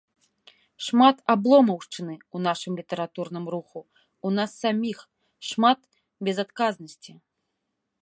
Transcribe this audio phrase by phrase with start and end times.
[0.85, 3.79] Шмат абломаўшчыны ў нашым літаратурным руху,
[4.31, 4.97] у нас саміх,
[5.53, 5.79] шмат
[6.29, 7.11] безадказнасці.